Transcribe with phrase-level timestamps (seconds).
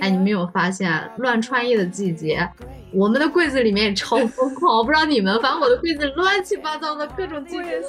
[0.00, 2.46] 哎，你没有发现乱穿衣的季节，
[2.92, 4.76] 我们的柜子里面也超疯狂。
[4.76, 7.82] 我不知道你们，反正我的柜子乱七八糟的各种季节。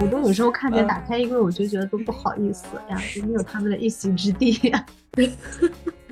[0.00, 4.86] 我都有时候看见打开衣柜，我就觉得都不好意思呀，就没有他们的一席之地呀。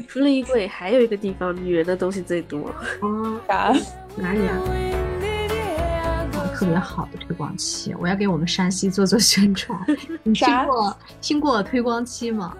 [0.08, 2.74] 除了衣柜，还有一个地方女人的东西最多。
[3.00, 3.72] 哦，啥？
[4.16, 5.03] 哪里啊？
[6.54, 9.78] 特别好的推广期，我要给我们山西做做宣传。
[10.22, 12.54] 你听过听过推光期吗？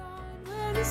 [0.74, 0.82] 那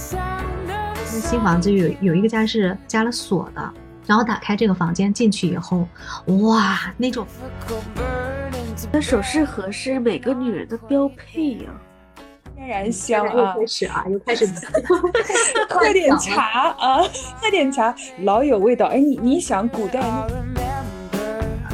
[1.05, 3.73] 新房子有有一个家是加了锁的，
[4.07, 5.87] 然后打开这个房间进去以后，
[6.41, 7.27] 哇，那种
[8.91, 11.69] 那首饰盒是每个女人的标配呀。
[12.55, 13.53] 天然香啊！
[13.55, 14.47] 又开始啊，又开始
[15.69, 17.01] 喝点茶啊，
[17.41, 18.85] 喝点茶，老有味道。
[18.85, 19.99] 哎，你你想古代？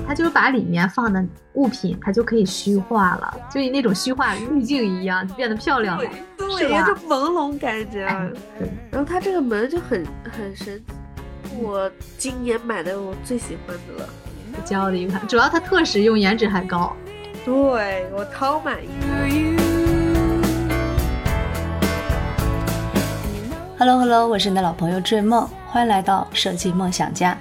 [0.09, 1.23] 它就是把里面放的
[1.53, 6.03] 物品，它就可以虚化了，就以那种虚化滤镜一样，就变得漂亮了，
[6.35, 8.05] 对，有种朦胧感觉。
[8.89, 14.09] 然后它这个门就很很神奇，我今年买的我最喜欢的了，
[14.57, 15.27] 我骄傲的一款。
[15.27, 16.91] 主要它特实用，颜值还高，
[17.45, 18.89] 对我超满意。
[23.77, 27.37] Hello Hello，我是你的老朋友追梦，欢迎来到设计梦想家。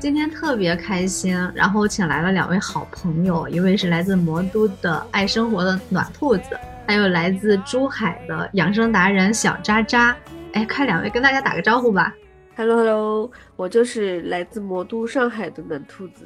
[0.00, 10.16] 今天特别开心，然后请来了两位好朋友，一位是来自魔都的爱生活的暖兔子，还有来自珠海的养生达人小渣渣。
[10.52, 12.14] 哎，快两位跟大家打个招呼吧。
[12.54, 16.24] Hello Hello，我就是来自魔都上海的暖兔子。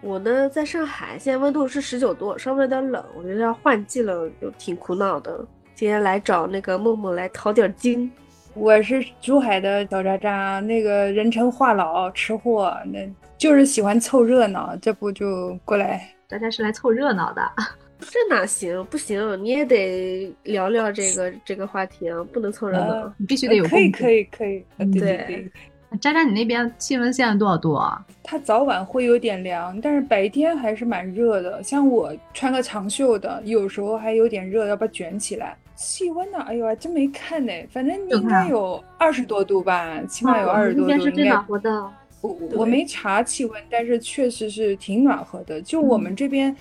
[0.00, 5.46] 我呢在上海，现在温度是十九度，稍微有点冷，我觉得要换季了，就挺苦恼的。
[5.74, 8.10] 今天来找那个梦梦来淘点金。
[8.56, 13.00] 我是珠海的小渣渣，那个人称话痨吃货，那
[13.36, 16.08] 就是喜欢凑热闹，这不就过来？
[16.28, 17.42] 大家是来凑热闹的，
[17.98, 18.84] 这哪行？
[18.84, 23.64] 不行，你也得聊聊这个这个话题啊，不能凑热闹，你必须得有。
[23.64, 25.50] 可以可以可以，对对。
[26.00, 28.04] 渣渣，你那边气温现在多少度啊？
[28.22, 31.60] 它早晚会有点凉，但是白天还是蛮热的。
[31.60, 35.56] 像我穿个长袖的，有时候还有点热，要把卷起来。
[35.74, 36.38] 气温呢？
[36.40, 37.52] 哎呦，还真没看呢。
[37.70, 40.90] 反正应该有二十多度吧，起码有二十多度。
[40.90, 41.90] 应该是最暖和的。
[42.20, 45.60] 我我没查气温，但是确实是挺暖和的。
[45.60, 46.56] 就我们这边，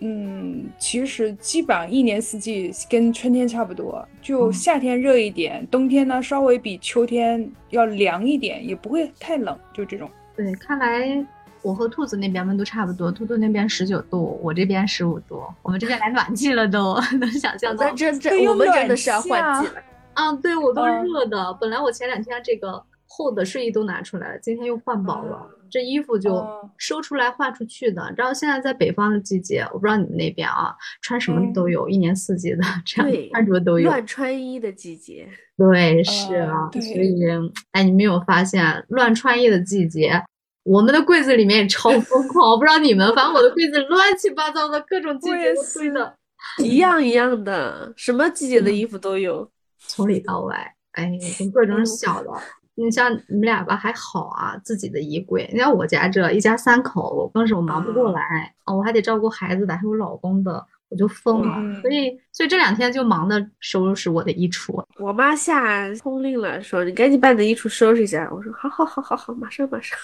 [0.00, 4.04] 嗯，其实基本上一年四季跟春天差不多。
[4.20, 10.10] 就夏天热一点，冬天呢稍微比秋天要凉一点，也不会太冷，就这种。
[10.34, 11.24] 对，看来。
[11.66, 17.90] 我和兔子那边温度差不多，兔兔那边十九度，我这边十五度，我们这边来暖气了都， 能想象到。
[17.90, 19.82] 这这我们真的是要换季了。
[20.14, 26.46] 啊，对我都热的，本来我前两天这个厚的睡衣都拿出来了，今天又换薄了，这衣服就
[26.78, 28.14] 收出来换出去的。
[28.16, 30.72] 然后现在在北方的季节，我不知道你们那边啊，
[31.02, 33.88] 穿什么都有，一年四季的这样穿着都有。
[33.88, 35.28] 乱穿衣的季节。
[35.58, 37.20] 对，是啊，所以
[37.72, 40.22] 哎，你没有发现乱穿衣的季节？
[40.66, 46.12] 我们的柜子里面也超疯狂，我不知道你们，反正我的柜子乱七八糟的各种季节堆的，
[46.58, 52.30] 一样一样的，什么季节的衣服都有，从里到外，哎，从各种小的，
[52.74, 64.84] 你像你们俩吧还好啊，自己的衣柜，你像我家这一家三口，我更是我忙不过来哦，我还得照顾孩子的，还有老公的，我就疯了，所以所以这两天就忙的收拾我的衣橱。
[64.98, 69.96] 我妈下通令了，说你赶紧把你的衣橱收拾一下，我说好好好好好，马上马上。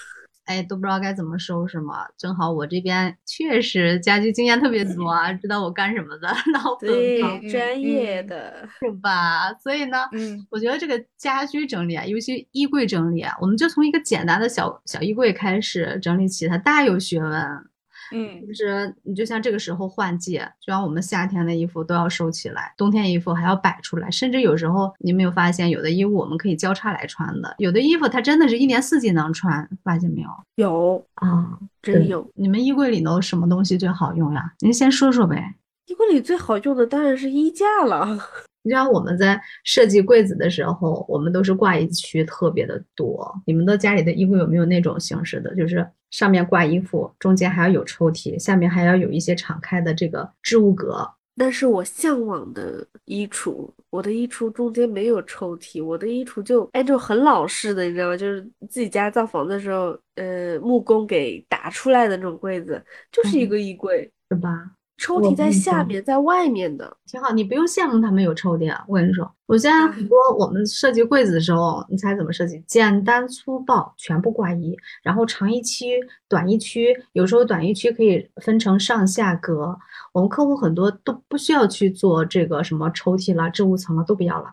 [0.45, 2.07] 哎，都不知道该怎么收拾嘛。
[2.17, 7.21] 正好我这边确实家居经验特别多，知道我干什么的， 老对
[7.51, 9.53] 专业的是吧？
[9.63, 17.72] 所以呢，嗯，我觉得这个家居整理啊，尤其衣柜整理啊，我们就从一个简单的小小衣柜开始整理起，它大有学问。
[18.13, 30.29] 嗯，就是你就像这个时候换季，就像我们夏天的衣服都要收起来，冬天衣服还要摆出来，甚至有时候你没有发现，有的衣服我们可以交叉来穿的，有的衣服它真的是一年四季能穿，发现没有？
[30.57, 32.31] 有啊，真有。
[32.35, 34.53] 你们衣柜里头什么东西最好用呀？
[34.61, 35.57] 您先说说呗。
[35.87, 38.19] 衣柜里最好用的当然是衣架了。
[38.63, 43.33] 你知道我们在设计柜子的时候，我们都是挂衣区特别的多。
[43.47, 45.55] 你们的家里的衣柜有没有那种形式的？
[45.55, 51.09] 就是上面挂衣服，中间还要有抽屉，下面还要有一些敞开的这个置物格。
[51.35, 53.69] 那是我向往的衣橱。
[53.89, 58.17] 我的衣橱中间没有抽屉，我的衣橱就哎，就很老式的，你知道吗？
[58.17, 64.73] 就是自己家造房的时候，呃，木工给打出来的那种柜子，就是一个衣柜，是吧？
[64.99, 67.33] 抽屉在下面，在外面的，挺好。
[67.33, 72.63] 你不用羡慕他们有抽屉啊，我跟你说，我现在很多我们设计柜子的时候，你猜怎么设计？
[72.67, 75.99] 简单粗暴，全部挂衣，然后长一区、
[76.29, 79.77] 短一区，有时候短一区可以分成上下格。
[80.13, 84.49] 我们客户很多都不需要去做这个什么抽屉了、置物层了，都不要了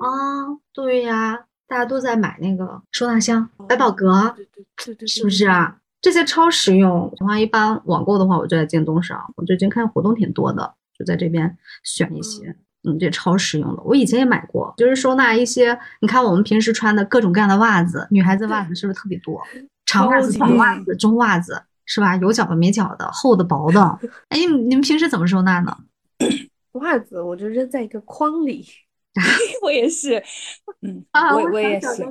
[0.00, 0.46] 啊！
[0.72, 5.78] 对呀，大家都在买那个收纳箱、百宝格，对对对对，是不是啊？
[6.00, 7.12] 这些超实用。
[7.16, 9.20] 的话，一般网购的话，我就在京东上。
[9.36, 12.56] 我最近看活动挺多的，就在这边选一些。
[12.82, 13.82] 嗯，这超实用的。
[13.82, 15.78] 我以前也买过，就是收纳一些。
[16.00, 19.38] 你看我们平时穿的各种各样的袜子，女孩子袜子是不是特别多？
[19.84, 22.16] 长袜子、短袜子、中袜子，是吧？
[22.16, 23.98] 有脚的、没脚的，厚的、薄的。
[24.30, 25.76] 哎，你们平时怎么收纳呢？
[26.80, 28.64] 袜子我就扔在一个筐里。
[29.62, 30.22] 我也是。
[30.80, 31.04] 嗯，
[31.34, 32.06] 我我也是。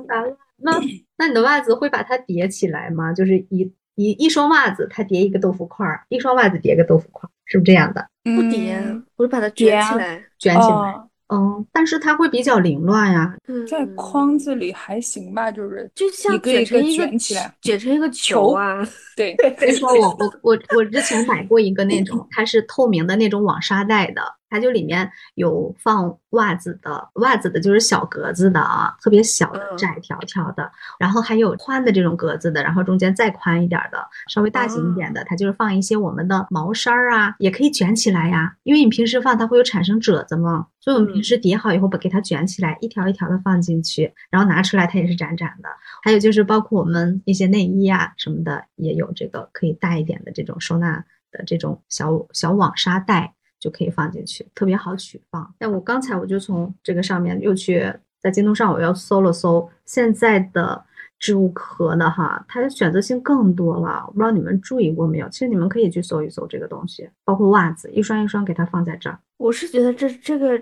[0.62, 0.78] 那
[1.16, 3.12] 那你的袜子会把它叠起来吗？
[3.12, 3.72] 就是一。
[4.00, 8.08] 一一双袜子，它叠一个豆腐块儿；一双袜子叠个豆腐块儿，是不是这样的？
[8.24, 8.82] 不叠，
[9.16, 10.94] 我就把它卷起来，卷起来。
[11.32, 13.36] 嗯，但是它会比较凌乱呀。
[13.68, 18.84] 在框子里还行吧，就是就像卷成一个卷起来，卷成一个球啊。
[19.16, 24.22] 对，所以说我我我我之前买过一个那种，它是透明的那种网纱袋的。
[24.50, 45.68] 它就里面有放袜子的，袜子的就是小格子的啊，特别小的窄条条的，然后还有宽的这种格子的，然后中间再宽一点的，稍微大型一点的，它就是放一些我们的毛衫儿啊，也可以卷起来呀，因为你平时放它会有产生褶子嘛，所以我们平时叠好以后把给它卷起来，一条一条的放进去，然后拿出来它也是展展的。
[46.02, 53.34] 还有就是包括我们一些内衣啊什么的，也有这个可以大一点的这种收纳的这种小小网纱袋。
[53.60, 55.54] 就可以放进去，特别好取放。
[55.58, 60.82] 但我刚才我就从这个上面又去在京东上我又搜了搜现在的
[61.18, 64.02] 置物壳的哈，它的选择性更多了。
[64.06, 65.28] 我不知道你们注意过没有？
[65.28, 69.18] 其实你们可以去搜一搜这个东西，包括袜子，一双一双给它放在这儿。
[69.36, 70.60] 我是觉得这这个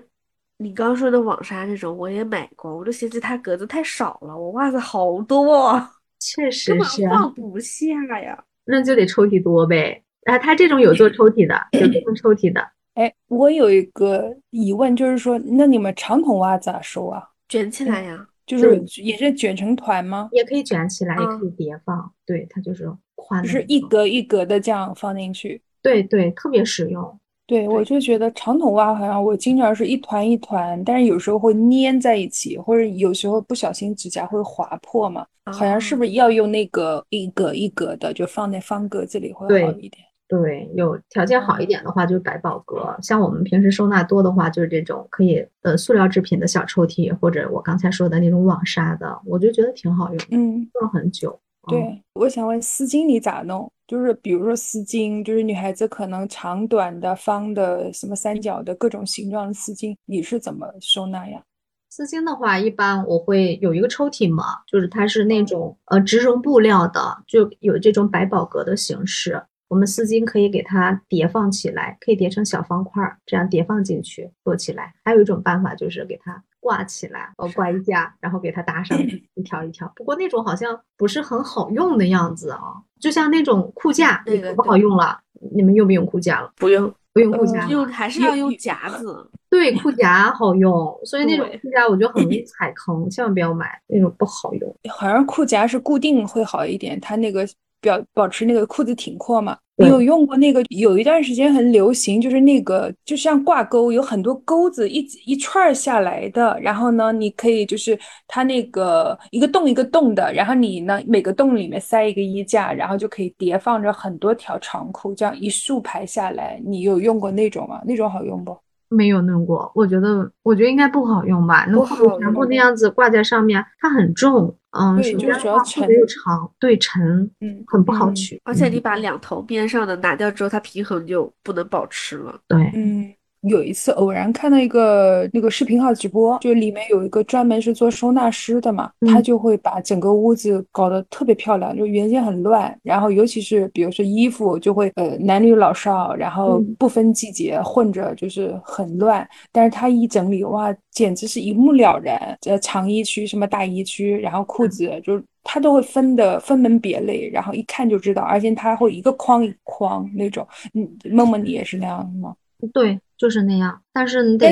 [0.57, 7.85] 你刚说的网纱这种我也买过，我就嫌弃它格子太少了，我袜子好多，确实是放不下
[8.19, 8.43] 呀。
[8.65, 10.03] 那就得抽屉多呗。
[10.25, 12.61] 啊，它这种有做抽屉的，有做抽屉的。
[12.99, 17.23] 哎，我有一个疑问，就是说，那你们长筒袜咋收啊？
[17.47, 20.27] 卷起来呀，就是也是卷成团吗？
[20.33, 22.11] 也可以卷起来，也可以叠放。
[22.25, 25.61] 对，它就是宽，就是一格一格的这样放进去。
[25.81, 27.17] 对对，特别实用。
[27.47, 35.25] 对，我就觉得长筒袜好像我经常是一团一团，但是有时候会粘在一起，或者有时候不小心指甲会划破嘛。
[35.45, 40.03] 好像是不是要用那个一格一格的，就放在方格子里会好一点？
[40.29, 51.39] 对，有条件好一点的话就是百宝格，像我们平时收纳多的话就是这种可以呃塑料制品的小抽屉，或者我刚才说的那种网纱的，我就觉得挺好用，嗯，用了很久。
[51.67, 53.71] 对，我想问丝巾你咋弄？
[53.87, 61.41] 就是比如说丝巾，就是女孩子可能长短的、方的、什么三角的各种形状的丝巾，你是怎么收纳呀？
[61.89, 69.41] 丝巾的话，一般我会有一个抽屉嘛，就是它是那种呃植绒布料的，就有这种百宝格的形式。
[69.69, 74.93] 我们丝巾可以给它叠放起来，可以叠成小方块儿，这样叠放进去做起来。
[75.05, 78.99] 还有一种办法就是给它挂起来，哦，挂衣架，然后给它搭上
[79.35, 79.89] 一条一条。
[79.95, 82.59] 不过那种好像不是很好用的样子啊，
[82.99, 85.19] 就像那种裤架，那个不好用了。
[85.53, 86.51] 你们用不用裤架了？
[86.57, 89.29] 不用，不用裤架，用还是要用夹子。
[89.51, 94.75] 对，裤夹好用，所以那种裤夹我觉得很容易 踩坑，千万不要买那种不好用。
[94.89, 97.47] 好像裤夹是固定会好一点，它那个。
[97.81, 99.57] 表保持那个裤子挺阔嘛？
[99.77, 100.61] 你有用过那个？
[100.69, 106.59] 有一段时间很流行，就是那个就像挂钩，有很多钩子一一串下来的。
[106.61, 107.97] 然后呢，你可以就是
[108.27, 116.61] 它那个一个洞一个洞的，然后你呢每个洞里面塞一个衣架，然后就可以叠放着很多条长裤，这样一竖排下来。
[116.65, 117.81] 你有用过那种吗？
[117.85, 118.57] 那种好用不？
[118.89, 121.65] 没有弄过，我觉得我觉得应该不好用吧？
[121.69, 121.85] 那
[122.19, 124.55] 全部那样子挂在上面，它很重。
[124.71, 127.01] 嗯，首先要沉又长，对沉，
[127.41, 128.39] 嗯，很不好取。
[128.43, 132.39] 而且你把两头边上的拿掉之后，它平衡就不能保持了。
[132.47, 133.11] 对，嗯。
[133.41, 152.37] 有一次偶然看到一个那个视频号直播，就里面有一个专门是做收纳师的嘛，他就会把整个屋子搞得特别漂亮，就原先很乱，然后尤其是比如说衣服就会呃男女老少，然后不分季节混着就是很乱，但是他一整理哇，简直是一目了然。
[152.41, 160.45] 这长衣区什么大衣区，然后裤子就他都会分的分门别类，然后一看就知道，而且他会一个框一框那种。
[160.73, 162.35] 嗯，梦梦你也是那样的吗？
[162.73, 162.99] 对。
[163.19, 164.47] 就是那样，但是你得，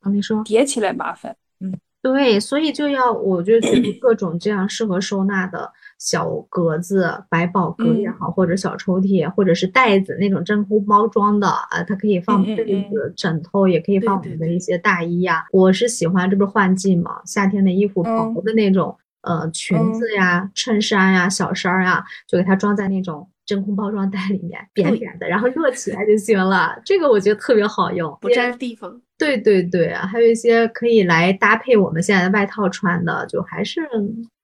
[0.00, 15.46] 啊，你说叠起来麻烦，嗯，对，所以就要，我就觉得各种这样适合收纳的小格子、百宝格也好，或者小抽屉，或者是袋子那种真空包装的啊，它可以放被子、枕头，也可以放我们的一些大衣呀。
[15.52, 26.76] 我是喜欢，这不是换季嘛，夏天的衣服薄的那种，呃，裙子呀、衬衫呀、小衫呀，就给它装在那种真空包装袋里面，扁扁的，然后摞起来就行了。
[26.84, 29.00] 这个我觉得特别好用，不占地方。
[29.16, 33.80] 对对对，还有一些可以来搭配我们现在的外套穿的，就还是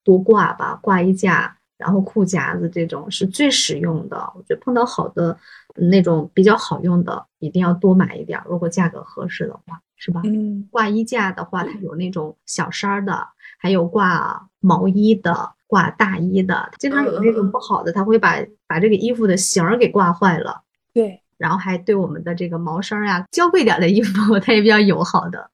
[0.03, 4.17] 多挂吧，挂衣架，然后裤夹子这种是最实用的。
[4.35, 5.37] 我觉得碰到好的
[5.75, 10.23] 那种比较好用的，一定要多买一点，如果价格合适的话，是吧？
[10.25, 13.29] 嗯，挂衣架的话，它有那种小衫的，
[13.59, 16.71] 还有挂毛衣的，挂大衣的。
[16.79, 18.37] 经常有那种不好的，他会把
[18.67, 20.61] 把这个衣服的型儿给挂坏了。
[20.93, 21.19] 对。
[21.39, 25.51] 然后还对我们的这个毛衫呀，娇贵点的衣服， 它也比较友好的。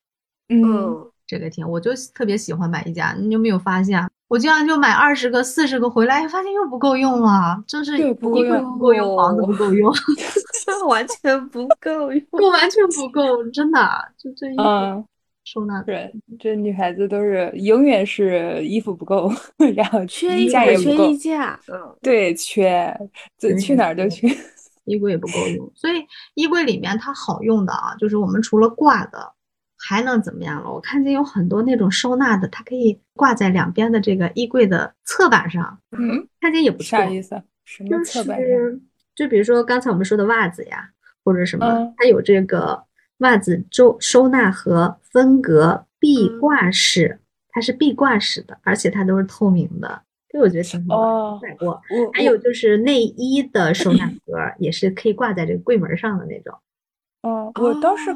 [0.49, 3.13] 嗯，这个挺，我就特别喜欢买衣架。
[3.17, 9.91] 你有没有发现，我经常就买二十个、四十个回来，发现又不够用了，就是衣柜不够用，房子不够用，
[10.89, 13.79] 完全不够用，完全不够，真的，
[14.17, 15.05] 就这衣服
[15.51, 15.81] 收纳。
[15.81, 19.31] 对，这女孩子都是永远是衣服不够，
[19.75, 22.95] 然后缺衣架也不够，缺衣架，嗯，对，缺，
[23.37, 24.27] 这去哪儿都缺。
[24.85, 26.03] 衣柜也不够用，所以
[26.33, 29.33] 衣柜里面它好用的啊，就是我们除了挂的，
[29.77, 30.71] 还能怎么样了？
[30.71, 35.79] 我看见有很多那种收纳的，它可以挂在两边的这个衣柜的侧板上。
[35.91, 36.85] 嗯，看见也不错。
[36.85, 37.39] 啥意思？
[37.65, 38.81] 什么侧板上？
[39.15, 40.89] 就比如说刚才我们说的袜子呀，
[41.23, 42.83] 或者什么，它有这个
[43.19, 50.01] 袜子收收纳盒分隔壁挂式，它是壁挂式的，而且它都是透明的。
[50.29, 51.81] 这我觉得挺好的，买过。
[52.13, 56.53] 还有就是内衣的收纳盒，也是可以挂在这个柜门上的那种。
[57.23, 58.11] 哦，我倒是，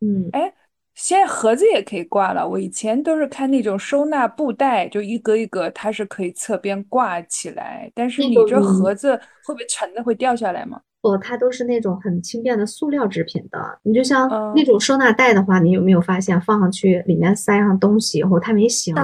[0.00, 0.52] 嗯，哎，
[0.94, 2.48] 现在盒子也可以挂了。
[2.48, 7.88] 我以前都是看那种收纳布袋，就一格一格，它是可以侧边挂起来。
[7.94, 10.80] 但是你这盒子会不会沉的，会掉下来吗？
[11.02, 13.78] 哦，它都是那种很轻便的塑料制品的。
[13.82, 18.94] 你就像那种收纳袋的话，你有没有发现放上去里面塞上东西以后，它没形。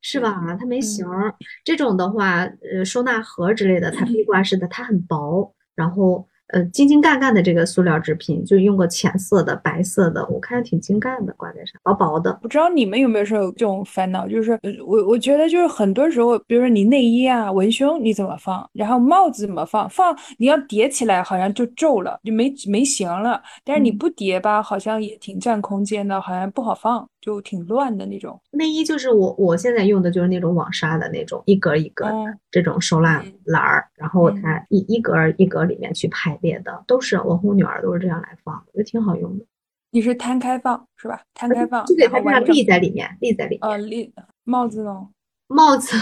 [0.00, 0.56] 是吧？
[0.58, 6.26] 它没形儿，这种的话，呃，收纳盒之类的，它壁挂式的，它很薄，然后。
[6.48, 12.32] 呃，精精干干的这个塑料制品，就用个浅色的、白色的，我看着挺精干的，挂在上，薄薄的。
[12.40, 23.42] 不知道你们有没有时候这种烦恼，就是我我觉得就是很多时候，比如说你内衣啊、文胸你怎么放，然后帽子怎么放，放你要叠起来好像就皱了，就没没型了。
[23.62, 28.40] 但是你不叠吧，好像也挺占空间的，好像不好放，就挺乱的那种。
[28.52, 36.38] 内衣就是我我现在用的就是那种网纱的那种，一格一格的这种收纳篮儿，然后它一一格一格里面去排。
[36.40, 39.44] 列的都是我和我女儿都是这样来放，我觉得挺好用的。
[39.90, 41.20] 你是摊开放是吧？
[41.34, 43.68] 摊开放，就给它这样立在里面，立在里面。
[43.68, 44.12] 呃，立
[44.44, 45.08] 帽子呢？
[45.48, 45.96] 帽子，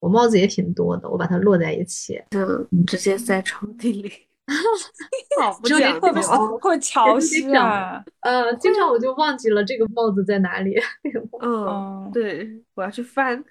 [0.00, 4.10] 我帽子也挺多的，我把它摞在一起，嗯，直接塞抽屉里。
[5.40, 8.02] 好不讲究，会潮湿啊。
[8.20, 10.74] 呃，经常我就忘记了这个帽子在哪里。
[11.40, 13.44] 嗯，对，我要去翻。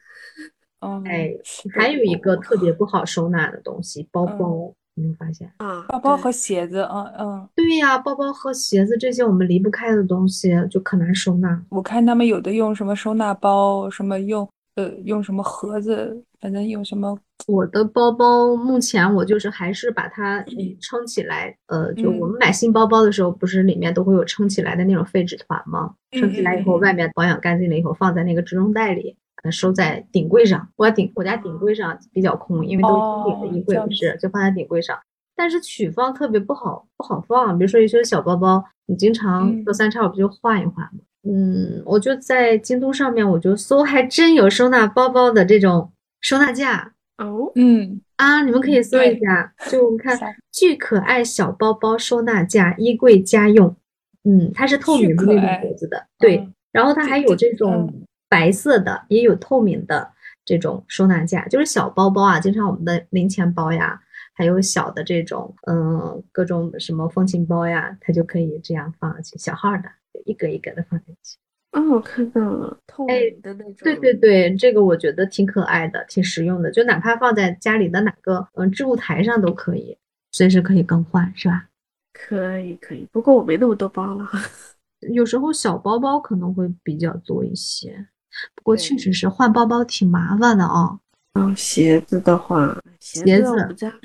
[0.79, 1.33] 嗯，哎，
[1.73, 4.73] 还有一个特别不好收纳的东西，包包。
[4.97, 5.85] 有没有发现啊？
[5.87, 11.63] 包包和鞋子，嗯嗯，对呀，包包和鞋子这些我们离不开的东西，就可难收纳。
[11.69, 17.19] 我看他们有的用什么收纳包，什么用呃用什么盒子，反正用什么。
[17.47, 20.43] 我的包包目前我就是还是把它
[20.79, 25.95] 撑起来，呃，就我们买新包包的时候，不是里面都会有撑起来的那种废纸团吗？
[26.11, 29.17] 撑起来以后，外面保养干净了以后，放在那个支撑袋里。
[29.51, 34.97] 收在顶柜上，我顶我家顶柜上比较空，因为都是顶的衣柜，不是就放在顶柜上。
[35.37, 37.57] 但是取放特别不好，不好放。
[37.57, 40.99] 比如说一些小包包，你经常隔三差五不就换一换吗？
[41.27, 45.91] 嗯，我就在京东上面，我就搜，还真有收纳包包的这种
[46.21, 47.51] 收纳架哦。
[47.55, 50.17] 嗯啊，你们可以搜一下，就我们看
[50.51, 53.75] 巨可爱小包包收纳架，衣柜家用。
[54.23, 56.47] 嗯，它是透明的那种盒子的，对。
[56.71, 57.93] 然后它还有这种。
[58.29, 60.11] 白色的也有透明的
[60.43, 63.97] 这种收纳架，就是小包包啊，经常我们的零钱包呀，
[64.35, 69.83] 还有小的这种嗯各种什么风琴包呀，它就可以这样放进去，小号的
[70.25, 71.37] 一格一格的放进去。
[71.71, 73.75] 哦，我看到了，透明的那种。
[73.79, 79.97] 对对对，这个我觉得挺可爱的，挺实用的，就哪怕放在家里的哪个嗯置物台上都可以，
[80.31, 81.65] 随时可以更换，是吧？
[82.13, 84.25] 可以可以，不过我没那么多包了，
[85.13, 88.07] 有时候小包包可能会比较多一些。
[88.55, 90.97] 不过确实是换包包挺麻烦的啊。
[91.33, 93.53] 嗯，鞋子的话，鞋子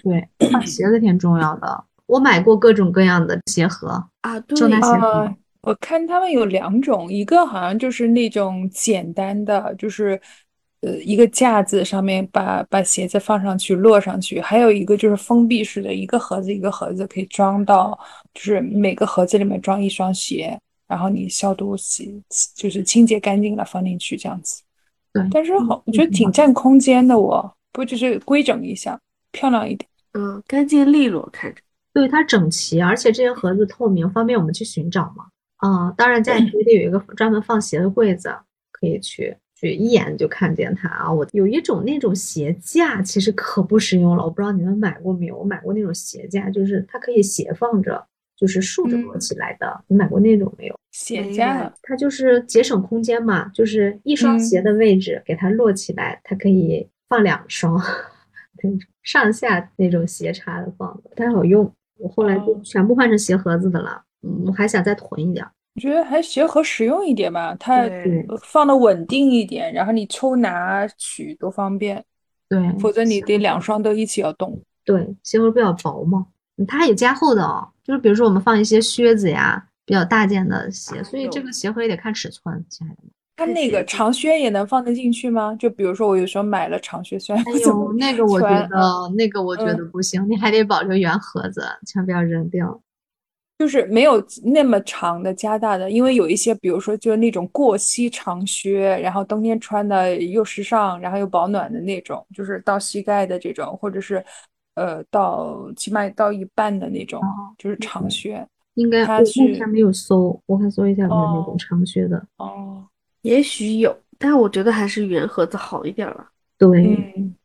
[0.03, 1.85] 对换鞋子挺重要的。
[2.07, 3.89] 我买过各种各样的鞋盒
[4.21, 5.35] 啊，对收纳鞋盒。
[5.63, 10.21] 我看他们有两种，一个好像就是那种简单的，就是
[10.81, 17.97] 呃一个架子上面把把鞋子放上去摞上去，还有一个就是封闭式的，一个盒子一个盒子可以装到，
[18.35, 22.21] 就是每个盒子里面装一双鞋，然后你消毒洗
[22.57, 24.63] 就是清洁干净了放进去这样子。
[25.13, 28.99] 对，但是好，我觉得挺占空间的，我不就是规整一下，
[29.31, 29.89] 漂亮一点。
[30.15, 31.61] 嗯，干净利落，看着。
[31.95, 35.27] 对，它整齐，而且这些盒子透明，方便我们去寻找嘛。
[35.63, 38.29] 啊，当然家里也得有一个专门放鞋的柜子，
[38.73, 41.13] 可以去去一眼就看见它啊。
[41.13, 45.39] 我有一种那种鞋架，其实可不实用了，我不知道你们买过没有？
[45.39, 48.05] 我买过那种鞋架，就是它可以斜放着，
[48.37, 49.85] 就是竖着摞起来的。
[49.87, 50.75] 你买过那种没有？
[50.91, 57.81] 鞋架，它就是节省空间嘛，就是一双鞋的位置给它摞起来，它可以放两双，
[59.05, 61.73] 上下那种斜插的放的，不太好用。
[61.99, 65.45] 我后来就全部换成鞋盒子的了，嗯，我还想再囤一点。
[65.75, 67.89] 我觉得还鞋盒实用一点吧，它
[68.43, 72.05] 放的稳定一点，然后你抽拿取都方便。
[72.49, 74.61] 对，否则你得两双都一起要动。
[74.85, 76.27] 对，鞋盒比较薄嘛，
[76.69, 83.11] 它还有加厚的哦，就是比如说我们放一些靴子呀，比较大件的鞋，所以这个鞋盒也得看尺寸，亲爱的们。
[83.35, 85.57] 它那个长靴也能放得进去吗？
[85.59, 92.79] 就比如说我有时候买了长靴，虽然不怎么那个我觉得那个我觉得不行，你还得保留原盒子，千万不要扔掉。
[93.63, 104.25] 就是没有那么长的加大的，因为有一些，比如说就是那种过膝长靴，然后冬天穿的又时尚，然后又保暖的那种，就是到膝盖的这种，或者是
[104.75, 107.23] 呃到起码到一半的那种，
[107.57, 108.45] 就是长靴。
[108.75, 112.21] 应该他是他没有搜，我看搜一下有没有那种长靴的。
[112.39, 112.85] 哦。
[113.21, 116.33] 也许有，但我觉得还是原盒子好一点吧。
[116.59, 116.69] 对，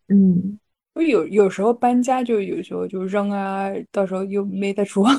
[0.08, 0.58] 嗯，
[0.96, 5.16] 我有有时候搬家就有时候就扔啊，到时候又没得装。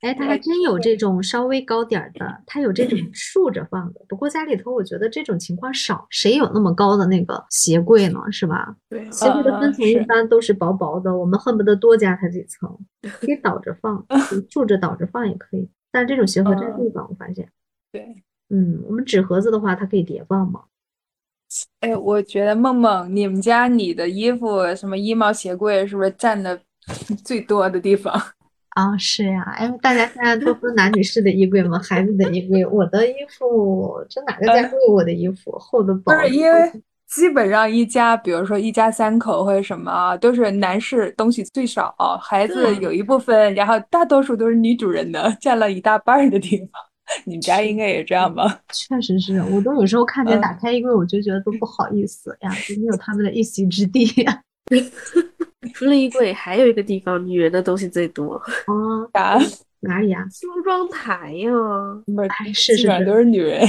[0.00, 4.00] 哎，它还真有这种稍微高点儿的，它有这种竖着放的。
[4.08, 8.20] 不过家里头我觉得这种情况少，谁有那么高的那个鞋柜呢？
[8.30, 8.74] 是吧？
[8.88, 12.78] 对，鞋柜的分层一般都是薄薄的，我们恨不得多加它几层，
[13.20, 14.04] 可以倒着放，
[14.50, 15.68] 竖着倒着放也可以。
[15.92, 17.48] 但是这种鞋盒占地方，我发现。
[17.92, 18.22] 对。
[18.48, 20.62] 嗯，我们纸盒子的话，它可以叠放吗？
[21.80, 26.60] 哎，我觉得梦梦，你们家你的衣服什么衣帽鞋柜是不是占的
[27.24, 28.12] 最多的地方？
[28.70, 31.78] 啊，是呀，哎，大家现在都分男女士的衣柜吗？
[31.80, 36.12] 孩子的衣柜，我的衣服，这哪个家都有我的衣服，厚的薄。
[36.12, 36.72] 不是因为
[37.08, 46.68] 基本上一家，比如说一家三口或者什么，都是男士东西最少，孩子有一部分，然后大多数都是女主人的，占了一大半的地方。
[47.24, 48.60] 你们家应该也这样吧？
[48.72, 54.42] 确实是我都有时候看见打开衣柜，我就觉得都不好意思呀， 就没有他们的一席之地呀。
[55.74, 58.34] 除了衣柜，还有一个地方女人的东西最多
[59.12, 59.38] 啊？
[59.80, 60.24] 哪里啊？
[60.30, 61.50] 梳妆台呀，
[62.06, 63.60] 不是，基本上都是女人。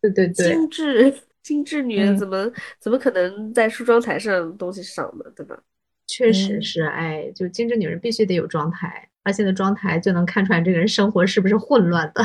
[0.00, 5.24] 对对对，精致精致女人怎么怎么可能在梳妆台上东西少呢？
[5.34, 5.58] 对吧？
[6.06, 12.22] 确实是，哎，就精致女人必须得有妆台，而且的妆台就能看出来这个人生活是不是混乱的。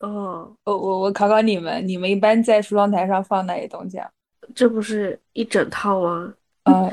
[0.00, 4.08] 哦，我我我考考你们，你们一般在梳妆台上放哪些东西啊？
[4.54, 6.34] 这不是一整套吗？
[6.64, 6.92] 呃，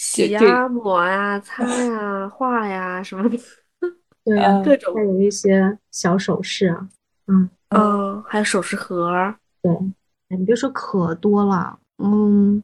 [0.00, 3.36] 洗呀、抹呀、擦呀、画呀什么的。
[4.24, 6.88] 对啊，各种还有一些小首饰啊，
[7.26, 9.12] 嗯嗯，还有首饰盒。
[9.60, 9.72] 对，
[10.28, 12.62] 哎，你别说可多了，嗯，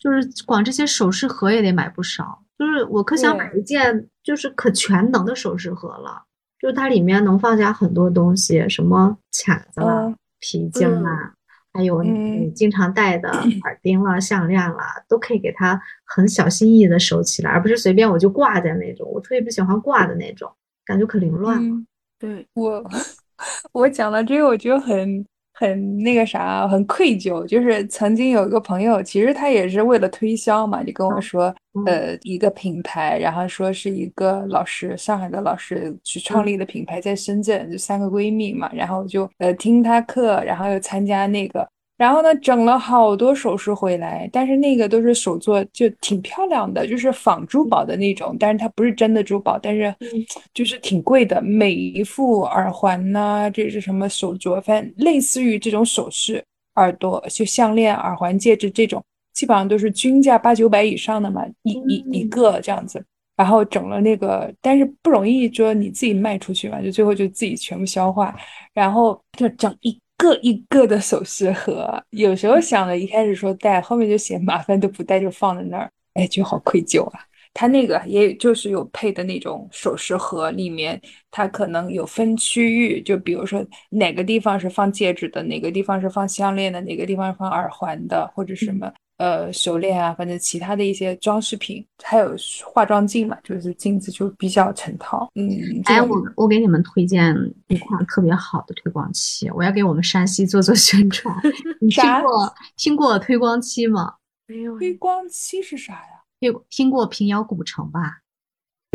[0.00, 2.42] 就是光这些首饰盒也得买不少。
[2.58, 6.24] 就是我可想买一件就是可全能的首饰盒了。
[6.58, 11.34] 就是它里面能放下很多东西，什么卡子啦、皮筋啦，
[11.74, 13.28] 还有你经常戴的
[13.64, 19.10] 耳钉啦、项链啦，都可以给它很小心翼翼的收起来，而不是随便我就挂在那种。
[19.12, 20.50] 我特别不喜欢挂的那种，
[20.86, 21.76] 感觉可凌乱了。
[22.18, 22.82] 对我，
[23.72, 25.26] 我讲到这个，我就很。
[25.54, 27.46] 很那个啥，很愧疚。
[27.46, 31.54] 就是曾经有一个朋友，其实他也是为了推销嘛，就跟我说，
[31.86, 41.66] 呃，一个品牌，然后说是一个老师，上海的老师去创立的品牌，在深圳，就三个闺蜜嘛，然后就呃听他课，然后又参加那个。
[41.96, 49.94] 然后呢，整了好多首饰回来，但是那个都是手做，就挺漂亮的，就是仿珠宝的那种，但是它不是真的珠宝，但是
[50.52, 51.40] 就是挺贵的。
[51.40, 59.00] 每一副耳环呐，这是什么手镯，反正类似于这种首饰，耳朵就项链、耳环、戒指这种，
[59.32, 63.04] 基本上都是均价八九百以上的嘛，一一一个这样子。
[63.36, 68.34] 然后整了那个，但是不容易说你自己卖出去嘛，就最后就自己全部消化，
[68.72, 69.96] 然后就整一。
[70.24, 77.20] 个一个的首饰盒，有时候想着一开始说带，后面就嫌麻烦，都不带就放在那儿，哎，就好愧疚啊。
[77.56, 95.30] 他那个也就是有配的那种首饰盒，里面它可能有分区域，就比如说哪个地方是放戒指的，哪个地方是放项链的，哪个地方是放耳环的，或者什么，呃手链啊，反正其他的一些装饰品，还有化妆镜嘛，就是镜子就比较成套。
[95.34, 95.48] 嗯，
[95.84, 97.34] 哎，我我给你们推荐
[97.68, 101.34] 一款特别好的推广漆，我要给我们山西做做宣传。
[101.80, 104.14] 你听过听过推光漆吗？
[104.46, 104.78] 没有。
[104.78, 106.24] 推光漆是啥呀？
[106.40, 108.20] 听听过平遥古城吧？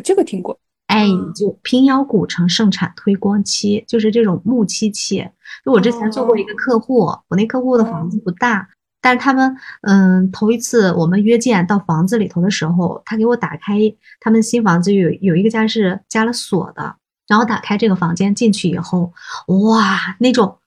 [0.03, 0.59] 这个听过。
[0.87, 1.05] 哎，
[1.35, 5.27] 就平遥古城盛产推光漆，就是这种木漆漆。
[5.63, 8.67] 就我之前做过一个客户，我那客户的房子不大，
[9.01, 13.77] 但是他们，嗯，头一次我们约见到房子里头的时候，他给我打开
[14.19, 16.95] 他们新房子有有一个家是加了锁的，
[17.27, 19.13] 然后打开这个房间进去以后，
[19.47, 20.57] 哇，那种。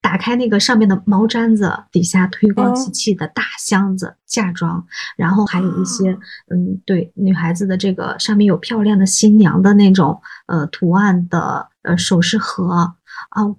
[0.00, 6.16] 打开那个上面的毛毡子，底下推光漆器的大箱子嫁妆，然后还有一些，
[6.50, 12.94] 嗯，对，女孩子的这个上面有漂亮的新娘的那种呃图案的呃首饰盒啊，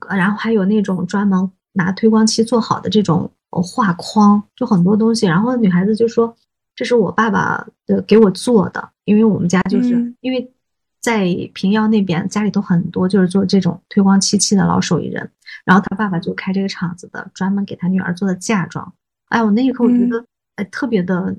[0.10, 5.26] 然后还有那种专门拿推光漆做好的这种画框，就很多东西。
[5.26, 6.36] 然后女孩子就说
[6.76, 10.52] ：“这是我爸爸的给我做的，因为我们家就是因为。”
[11.02, 15.32] 在平遥那边，家里头很多就是做这种推光漆器的老手艺人，
[15.64, 18.94] 然后他爸爸就开这个厂子的，专门给他女儿做的嫁妆。
[19.30, 20.26] 哎，我那一刻我觉得，
[20.58, 21.34] 哎，特别的，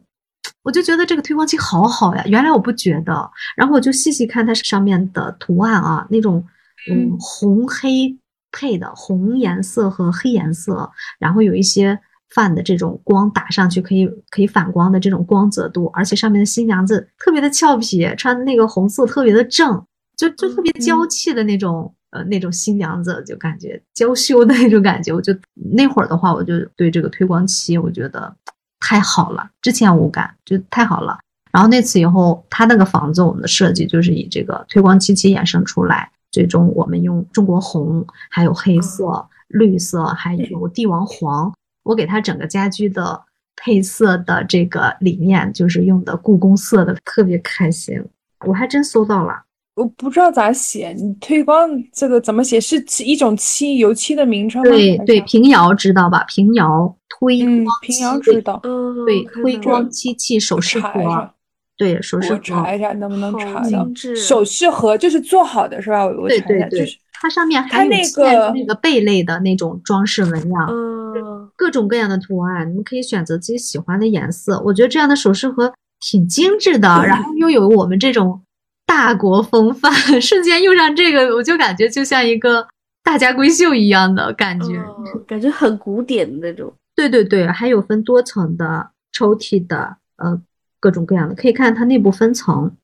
[0.62, 2.24] 我就觉得这个推光漆好好呀。
[2.26, 6.42] 原来我不觉得，然后我就细细看它上面的图案啊，那种
[6.90, 8.16] 嗯红黑
[8.52, 12.00] 配的红颜色和黑颜色，然后有一些。
[12.32, 19.84] 泛的这种光打上去可以可以反光的这种光泽度，而且上面的新娘子特别的俏皮，穿的那个红色特别的正，
[20.16, 25.12] 就就特别娇气的那种呃那种新娘子，就感觉娇羞的那种感觉。
[25.12, 25.34] 我就
[25.74, 28.32] 那会儿的话，我就对这个推光漆我觉得
[28.78, 31.18] 太好了，之前无感，就太好了。
[31.50, 41.52] 然后那次以后，他那个房子我们的设计就是以这个推光漆漆衍生出来，最终我们用中国红，还有黑色、绿色，还有帝王黄。
[41.82, 43.20] 我给他整个家居的
[43.56, 48.02] 配色的这个理念，就是用的故宫色的，特别开心。
[48.46, 49.34] 我还真搜到了，
[49.74, 50.92] 我不知道咋写。
[50.92, 52.60] 你推光这个怎么写？
[52.60, 54.70] 是一种漆，油漆的名称吗？
[54.70, 56.24] 对对，平遥知道吧？
[56.24, 58.60] 平遥推光，平遥知道。
[59.06, 61.34] 对，推光漆器首饰盒。
[61.80, 62.40] 对，首饰盒。
[62.42, 63.88] 查一下能不能查到？
[64.14, 66.04] 首饰盒就是做好的是吧？
[66.04, 70.68] 我对对对，它上面还有嵌那个贝类的那种装饰纹样。
[70.68, 71.48] 嗯。
[71.56, 74.62] 各种各样的图案，你们可以选择自己喜欢的颜色。
[74.66, 78.42] 我觉得这样的首饰盒挺精致的，然后又有我们这种
[78.86, 79.90] 大国风范，
[80.20, 82.66] 瞬间用上这个，我就感觉就像一个
[83.02, 84.82] 大家闺秀一样的感觉，
[85.26, 86.70] 感觉很古典的那种。
[86.94, 90.40] 对对对，还有分多层的抽屉的，呃，
[90.80, 92.74] 各种各样的，可以看它内部分层。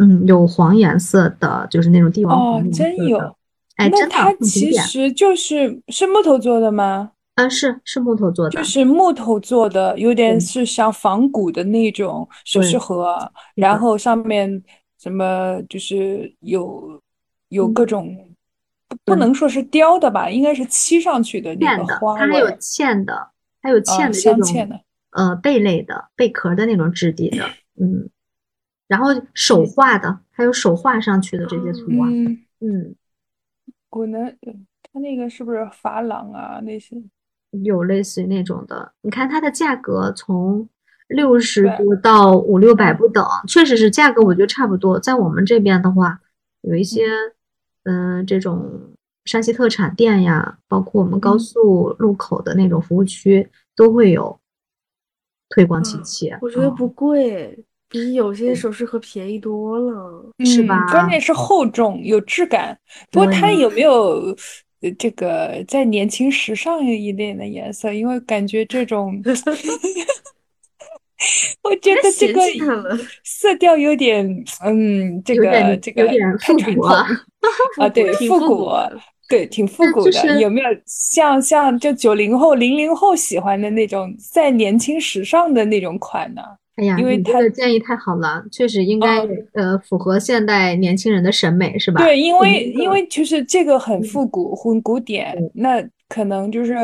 [0.00, 3.18] 嗯，有黄颜色的，就是那种帝王黄哦，真有。
[3.74, 7.10] 哎，那它其实就是是木头做的吗？
[7.34, 13.16] 啊，是是木头做的，就是木头做的，有点是像仿古的那种首饰盒，
[13.56, 14.62] 然后上面
[15.00, 17.00] 什么就是有
[17.48, 18.16] 有各种，
[19.04, 23.30] 不能说是雕的吧，应该是漆上去的那个花它还有嵌的，
[23.62, 24.80] 还有嵌的这种
[25.18, 27.44] 呃贝类的贝壳的那种质地的，
[27.80, 28.08] 嗯，
[28.86, 32.10] 然后手画的，还有手画上去的这些图案，
[32.60, 32.94] 嗯，
[33.90, 34.24] 我能
[34.92, 36.96] 它那个是不是珐琅啊那些？
[37.64, 40.68] 有类似于那种的，你看它的价格从
[41.08, 45.00] 六十多到五六百不等，确实是价格，我觉得差不多。
[45.00, 46.20] 在我们这边的话，
[46.62, 47.06] 有一些
[47.84, 48.24] 嗯。
[48.26, 48.68] 这种
[49.24, 54.38] 山西特产店呀，包括我们高速路口的那种服务区都会有
[55.50, 56.30] 推光漆器。
[56.40, 57.58] 我觉得不贵，
[57.88, 60.86] 比有些首饰盒便宜多了，是吧？
[60.90, 62.78] 关键是厚重有质感。
[63.10, 64.36] 不过它有没有？
[64.96, 69.20] 这个再年轻时尚一点的颜色，因为感觉这种，
[71.64, 72.40] 我觉得这个
[73.24, 74.24] 色调有点，
[74.64, 76.86] 嗯，这个这个太传统
[77.82, 78.68] 啊，对，复古，
[79.28, 80.40] 对，挺复古的。
[80.40, 86.42] 有没有像像就九零后、零零后喜欢的那种再年轻时尚的那种款呢？
[86.76, 89.18] 哎呀，因为他的建议太好了，确实应该
[89.52, 92.00] 呃符合现代年轻人的审美，是吧？
[92.02, 96.74] 对，因为因为就是这个很复古、很古典，那可能就是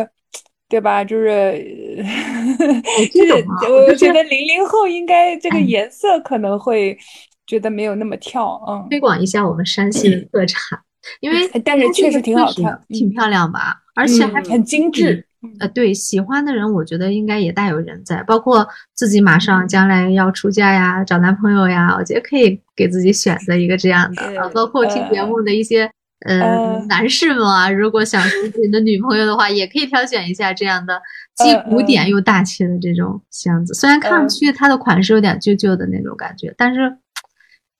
[0.68, 1.04] 对吧？
[1.04, 1.64] 就是
[3.14, 3.32] 就是
[3.70, 6.98] 我觉得零零后应该这个颜色可能会
[7.46, 8.86] 觉得没有那么跳，嗯。
[8.90, 10.76] 推广一下我们山西的特产，
[11.20, 13.76] 因为但是确实挺好看，挺漂亮吧？
[13.94, 15.26] 而且还很精致。
[15.60, 24.22] 呃，对，喜欢的人，我觉得应该也大有人在，包括自己马上将来要出嫁呀、找男朋友呀，我觉得可以给自己选择一个这样的。
[24.22, 25.90] 呃，包括听节目的一些
[26.26, 30.98] 呃，男士们啊，如果想自己的女朋友的话，也可以挑选一下这样的
[31.36, 33.74] 既古典又大气的这种箱子。
[33.74, 36.96] 虽然看上去它的款式有点旧旧的那种感觉，但是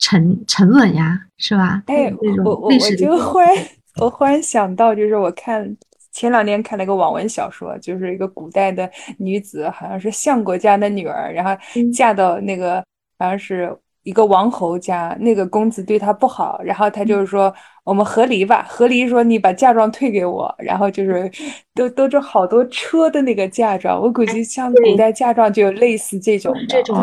[0.05, 1.83] 沉沉稳呀，是吧？
[1.87, 2.12] 哎，
[2.45, 3.49] 我我我就忽然
[4.03, 5.75] 我忽然想到，就是我看
[6.12, 11.51] 前两天看了一个网文小说，就是一个古代的女子，好像是相国家的女儿，然后
[11.90, 12.85] 嫁到那个
[13.19, 17.55] 好像是一个王侯家，那个公子对她不好，然后她就是说。
[17.85, 21.31] 我们和离吧，和离说你把嫁妆退给我，然后就是
[21.75, 26.97] 都都是好多车的那个嫁妆，我估计像古代嫁妆就有类似这种这种，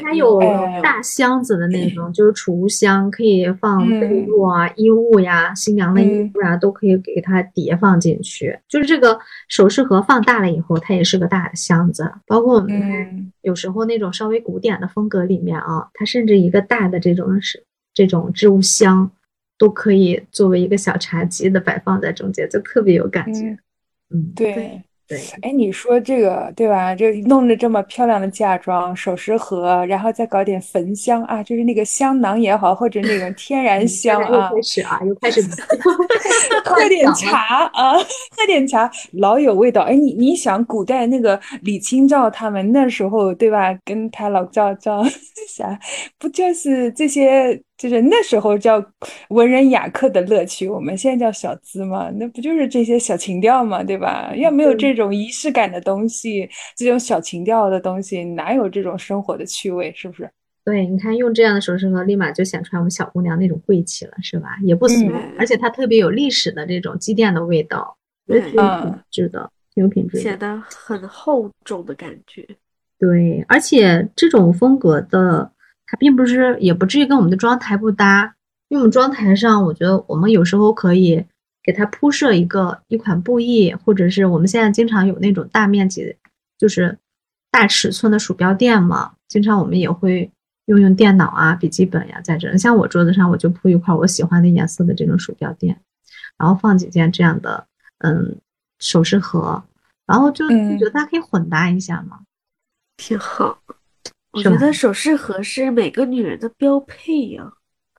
[0.00, 0.38] 它有
[0.80, 8.56] 大箱子的那种，就是储物箱，可以放被褥啊、衣物呀、新娘的衣服啊，都可以给它叠放进去。
[8.68, 12.08] 就是这个首饰盒放大了以后，它也是个大的箱子。
[12.28, 19.10] 包括我们有时候那种稍微古典的风格里面啊，它甚至一个大的这种是这种置物箱。
[19.58, 23.46] 都可以作为一个小茶几的摆放在中间，就特别有感觉。
[24.14, 24.82] 嗯，对。
[25.08, 26.94] 对，哎，你说这个对吧？
[26.94, 34.50] 就弄着这么漂亮的嫁妆、首饰盒，然后再搞点焚香啊，就是那个香囊也好，或者那种天然香啊。
[34.54, 35.40] 开始啊，又开始
[36.62, 39.80] 喝点茶啊，喝点茶，老有味道。
[39.80, 43.74] 哎，你你想，古代那个李清照他们那时候对吧？
[43.86, 45.02] 跟他老赵赵
[45.48, 45.80] 啥，
[46.18, 47.58] 不就是这些？
[47.78, 48.84] 就是那时候叫
[49.28, 54.34] 文人雅客的乐趣，我们现在叫小资嘛，那不就是这些小情调嘛，对吧？
[54.34, 59.92] 要没有这种仪式感的东西，这种小情调的东西，哪有这种生活的趣味？
[59.94, 60.28] 是不是？
[60.64, 64.58] 对，你看用这样的首饰盒，立马就显出来我们小姑娘那种贵气了，是吧？
[64.64, 65.06] 也不俗，
[65.38, 72.44] 而且它特别有历史的这种积淀的味道，挺有品质的，挺有品质，显得很厚重的感觉。
[72.98, 75.52] 对，而且这种风格的。
[75.90, 78.34] 它并不是，也不至于跟我们的妆台不搭，
[78.68, 81.24] 因为我们妆台上，我觉得我们有时候可以
[81.62, 86.14] 给它铺设一个一款布艺，或者是我们现在经常有那种大面积，
[86.58, 86.98] 就是
[87.50, 90.30] 大尺寸的鼠标垫嘛，经常我们也会
[90.66, 92.54] 用用电脑啊、笔记本呀在这。
[92.58, 95.80] 像我桌子上，我就铺一块我喜欢的颜色的这种鼠标垫，
[96.36, 97.66] 然后放几件这样的
[98.00, 98.36] 嗯
[98.78, 99.64] 首饰盒，
[100.06, 102.20] 然后就觉得它可以混搭一下嘛，
[102.98, 103.58] 挺好。
[104.38, 107.52] 我觉得首饰盒是每个女人的标配呀。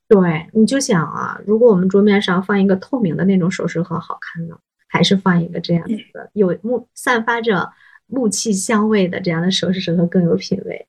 [0.07, 7.69] 对，你就想啊，如果我们桌面上放一个透明的那种首饰盒，好看呢，还是放一个这样的有木散发着
[8.07, 10.87] 木器香味的这样的首饰盒更有品味？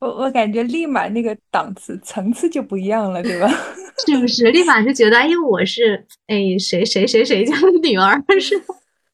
[0.00, 3.48] 我我感觉立马那个档次层次就不一样了，对吧？
[4.04, 4.50] 是不是？
[4.50, 8.60] 立马就觉得，哎呦，我是哎谁谁谁谁家的女儿是？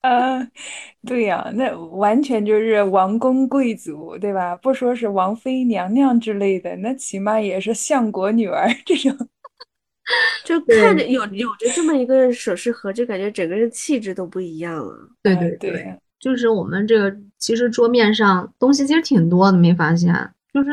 [0.05, 0.51] 嗯，
[1.07, 4.55] 对呀，那完全就是王公贵族，对吧？
[4.57, 9.17] 不说是王妃娘娘之类的，那起码也是相国女儿这种。
[10.45, 15.09] 就看着有有着这么一个首饰盒，就感觉整个人气质都不一样了。
[15.23, 20.13] 对对对，就是我们这个其实桌面上东西其实挺多的，没发现？
[20.53, 20.69] 就是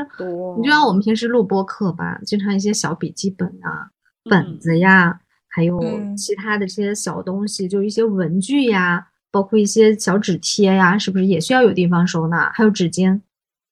[0.58, 3.88] 你就像我们平时录播课吧，经常一些小笔记本啊、
[4.30, 5.80] 本子呀，还有
[6.18, 9.08] 其他的这些小东西，就一些文具呀。
[9.32, 12.52] 包括一些小纸贴呀，是不是也需要有地方收纳？
[12.54, 13.22] 还有纸巾，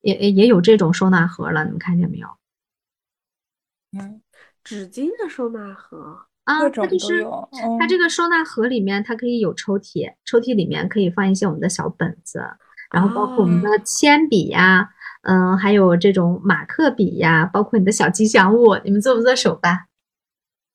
[0.02, 2.28] 也也有这种收纳盒了，你们看见没有？
[3.98, 4.22] 嗯，
[4.64, 7.26] 纸巾的收纳盒啊，它就是
[7.80, 12.40] 它这个收纳盒里面，它可以有抽屉，抽屉里面可以放一些我们的小本子，
[12.92, 14.90] 然后包括我们的铅笔呀，
[15.24, 19.88] 嗯，还有这种马克笔呀，包括你的小吉祥物，你们做不做手办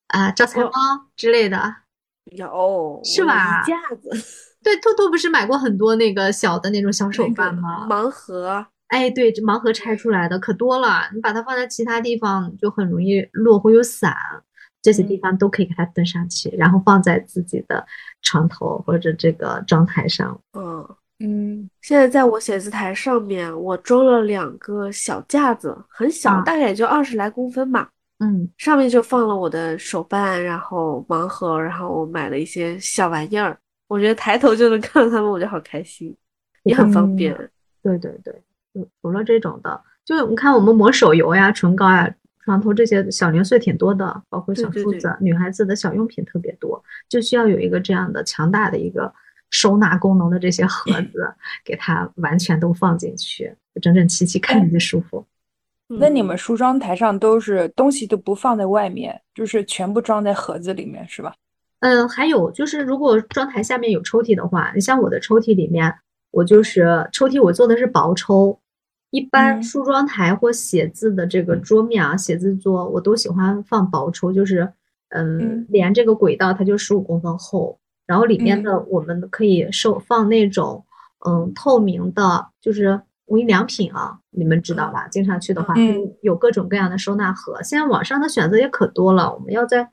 [0.09, 0.31] 啊？
[0.33, 0.71] 招财猫
[1.17, 1.77] 之类的，
[2.25, 3.63] 有是吧？
[3.63, 4.54] 一架子。
[4.65, 7.87] 对，兔兔不是买过很多那个小的那种小手办吗？
[7.89, 11.03] 盲盒，哎，对，这盲盒拆出来的可多了。
[11.15, 14.17] 你把它放在其他地方就很容易落，或有散。
[14.83, 17.87] 这些地方都可以给它登上去，然后放在自己的
[18.21, 20.39] 床头或者这个妆台上。
[20.53, 20.87] 嗯
[21.21, 27.89] 嗯，现在在我写字台上面，我装了两个小架子，很小，大概也就二十来公分吧。
[28.19, 33.59] 嗯，上面就放了我的手办，然后盲盒，然后我买了一些小玩意儿。
[33.87, 36.17] 我觉得抬头就能看到他们，我就好开心，
[36.63, 37.35] 也很方便。
[37.83, 38.35] 对对对，
[39.03, 49.13] 除了这种的，就你看我们抹手油呀、唇膏呀、床头这些小零碎挺多的，包括小梳子，女孩子的小用品特别多，就需要有一个这样的强大的一个
[49.51, 55.27] 收纳功能的这些盒子，给它完全都放进去，整整齐齐，看着就舒服。
[55.87, 61.35] 那你们梳妆台上都是东西都不放在外面，就是全部装在盒子里面，是吧？
[61.85, 65.95] 嗯，还有就是，如果妆台下面有抽屉的话，你像我的抽屉里面，
[66.31, 68.59] 我就是抽屉，我做的是薄抽。
[69.11, 74.73] 一般梳妆台或写字的这个桌面啊，写字桌，我都喜欢放薄抽，就是
[75.11, 80.83] 嗯，连这个轨道它就十五公分厚，然后里面的我们可以收放那种
[81.27, 85.07] 嗯透明的，就是无印良品啊，你们知道吧？
[85.09, 85.75] 经常去的话，
[86.23, 87.63] 有各种各样的收纳盒。
[87.63, 89.91] 现在网上的选择也可多了，我们要在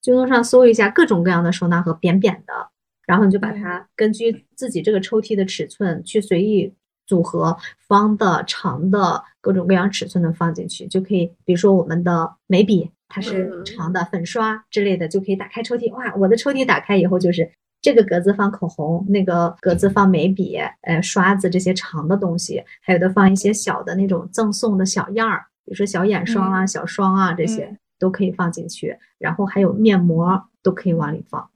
[0.00, 2.68] 京东上搜一下各种各样的收纳盒，扁扁的，
[3.06, 6.74] 然后你就把它根据自己这个抽屉的尺寸去随意。
[7.08, 7.56] 组合
[7.86, 11.32] 方的、长的，各种各样尺寸的放进去就可以。
[11.44, 15.94] 比如说我们的眉笔，它是长的，粉刷之类的就可以打开抽屉。
[15.94, 17.48] 哇，我的抽屉打开以后就是
[17.80, 28.98] 这个格子放口红，那个格子放眉笔、呃刷子这些长的东西，还有的放一些小的那种赠送的小样儿，比如说小眼霜啊、小霜啊这些都可以放进去。
[29.18, 31.50] 然后还有面膜都可以往里放，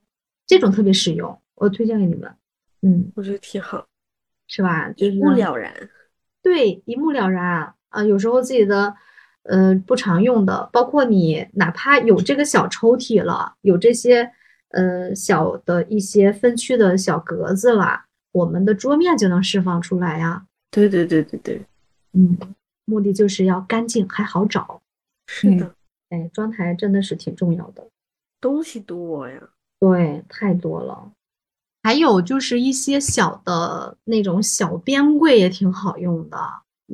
[0.45, 2.31] 这种特别实用，我推荐给你们。
[2.81, 3.87] 嗯，我觉得挺好。
[4.53, 4.89] 是吧？
[4.91, 5.73] 就是一目了然，
[6.43, 8.03] 对，一目了然啊！
[8.03, 8.93] 有时候自己的，
[9.43, 14.29] 呃，不常用的，包括你哪怕有这个小抽屉了，有这些，
[14.71, 20.45] 呃，小的一些分区的小格子了，我们的桌面就能释放出来呀。
[20.69, 21.61] 对对对对对，
[22.11, 22.37] 嗯，
[22.83, 24.81] 目的就是要干净还好找。
[25.27, 25.73] 是的，
[26.11, 27.87] 哎，妆台真的是挺重要的，
[28.39, 29.41] 东西多呀，
[29.79, 31.11] 对，太多了。
[31.83, 36.37] 还有就是一些小的那种小边柜也挺好用的，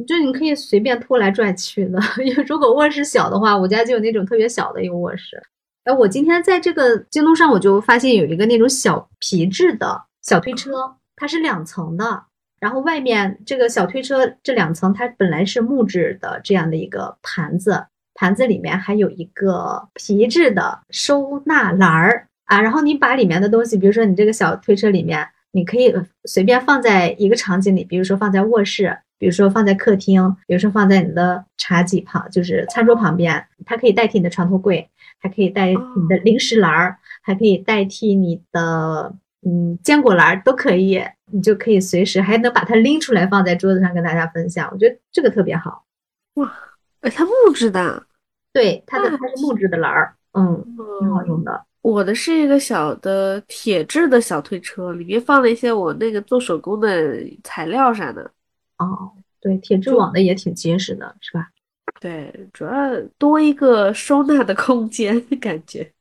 [0.08, 2.00] 就你可以随便拖来拽去的。
[2.24, 5.44] 因为如果卧室小的话，我家就有那种特别小的一个卧室。
[5.84, 12.26] 哎，我今天在这个京东上我就发现有一个那种小皮质的小推车，它是两层的，
[12.60, 22.28] 然后外面这个小推车这两层它本来是木质的这样的一个盘子，盘子里面还有一个皮质的收纳篮儿。
[22.48, 39.14] 啊，然后你把里面的东西，比如说你这个小推车里面，你可以随便放在一个场景里，比如说放在卧室，比如说放在客厅，比如说放在你的茶几旁，就是餐桌旁边，它可以代替你的床头柜，还可以代替你的零食篮儿，还可以代替你的
[39.46, 45.84] 嗯坚果篮儿，都可以，你就可以随时还能把它拎出来放在桌子上跟大家分享，我觉得这个特别好。
[46.36, 46.50] 哇，
[47.02, 48.06] 哎，它木质的，
[48.54, 50.64] 对，它的它是木质的篮儿，嗯，
[51.00, 51.66] 挺好用的。
[51.82, 58.30] 我的是一个小的铁质的小推车，里面放了一些我那个做手工的材料啥的。
[58.78, 61.48] 哦，对，铁质网的也挺结实的，是吧？
[62.02, 62.74] 对，主要
[63.18, 65.92] 多一个收纳的空间， 感觉。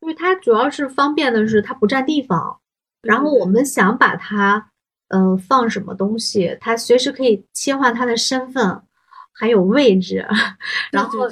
[0.00, 2.60] 因为它主要是方便的是它不占地方，
[3.02, 4.70] 然后我们想把它，
[5.08, 8.82] 嗯，放什么东西，它随时可以切换它的身份，
[9.32, 10.26] 还有位置，
[10.92, 11.28] 然后。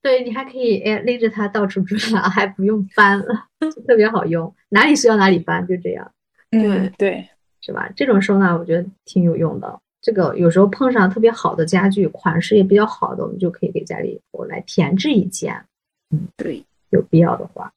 [0.00, 3.26] 对你还可以哎拎着它到处转，还不用搬了，
[3.84, 6.08] 特别好用，哪里需要哪里搬，就这样。
[6.52, 7.28] 对对，
[7.60, 7.90] 是吧？
[7.96, 9.78] 这种收纳我觉得挺有用的。
[10.00, 15.52] 这个有时候碰上特别好的家具，款式也比较好的，我们就可以给家里头来添置一件。
[16.14, 17.70] 嗯，对，有必要的话。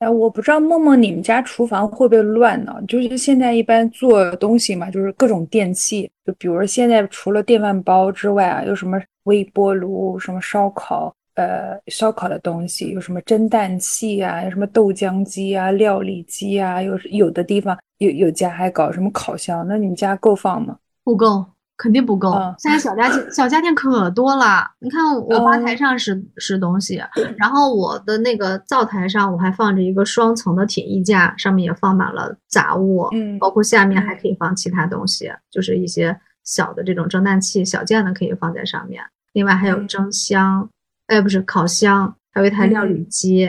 [0.00, 2.74] 哎，我不知道梦梦你们家厨房会不会乱呢？
[2.88, 11.14] 就是现在一般做东西嘛，就是各种电器，就比如说现在除了电饭煲之外啊，有什么微波炉，什么烧烤。
[11.34, 20.76] 呃，烧烤的东西有什么蒸蛋器啊，有什么豆浆机啊、料理机啊，有有的地方有有家还搞什么烤箱，那你们家够放吗？
[21.04, 22.32] 不够，肯定不够。
[22.58, 27.00] 现在小家电小家电可多了，你看我吧台上是是东西，
[27.36, 40.68] 然后我的那个灶台上我还放着一个双层的铁衣架，上面也放满了杂物，嗯，包括下面还可以放其他东西，就是一些小的这种蒸蛋器，小件的可以放在上面，另外还有蒸箱。
[41.06, 43.46] 哎，不是烤箱，还有一台料理机，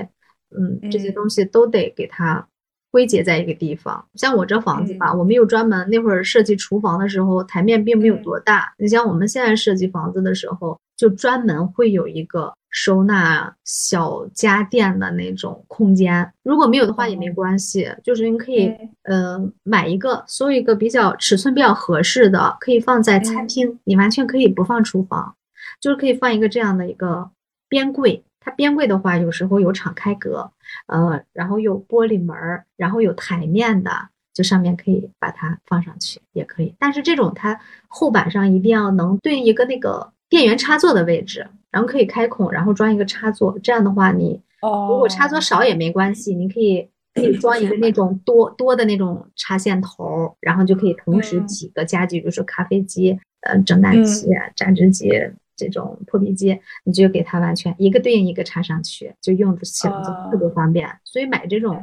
[0.58, 2.48] 嗯，这些东西都得给它
[2.90, 4.06] 归结在一个地方。
[4.14, 8.74] 像我这房子吧，我们有专门那会儿设计厨房的时候，台面并没有多大。
[8.78, 16.32] 你像我们现在设计房子的时候，就专门会有一个收纳小家电的那种空间。
[16.44, 25.36] 如果没有的话也没关系，就是你可以呃买一个，搜一个比较尺寸比较合适的，可以放在餐厅，你完全可以不放厨房，
[25.80, 27.32] 就是可以放一个这样的一个。
[27.72, 30.52] 边柜，它边柜的话，有时候有敞开格，
[30.88, 33.92] 呃，然后有玻璃门儿，然后有台面的，
[34.34, 36.74] 就上面可以把它放上去，也可以。
[36.80, 43.56] 但是这种它后板上一定要能对应一个那个电源插座的位置，然后可以开孔，然后装一个插座。
[43.60, 55.12] 这样的话，你如果插座少也没关系，你可以 可以装一个那种多多的那种插线头，然后就可以同时几个家具，比如说咖啡机、呃蒸蛋器、榨汁机。
[55.60, 60.88] 这种破壁机，你就给它完全一个对应一个插上去，就用起来就特别方便。
[61.04, 61.78] 所以买这种，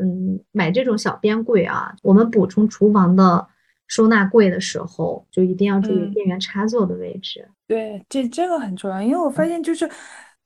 [0.00, 3.46] 嗯，买这种小边柜啊，我们补充厨房的
[3.86, 7.46] 收纳柜的时候，就一定要注意电源插座的位置。
[7.66, 9.88] 对，这这个很重要，因为我发现就是